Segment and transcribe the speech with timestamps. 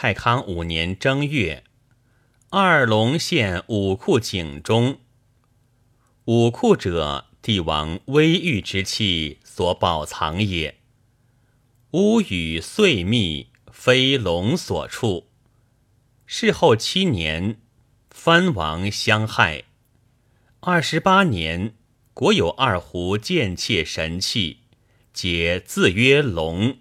[0.00, 1.64] 太康五年正月，
[2.50, 5.00] 二龙现武库井中，
[6.26, 10.76] 武库者帝王威御之气所保藏也，
[11.90, 15.26] 屋宇碎密，非龙所处，
[16.26, 17.60] 事后七年
[18.08, 19.64] 藩王相害，
[20.60, 21.74] 二十八年
[22.14, 24.58] 国有二胡见妾神器，
[25.12, 26.78] 皆自曰龙。